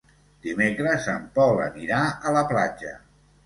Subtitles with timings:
[0.45, 2.99] Dimecres en Pol anirà a la platja.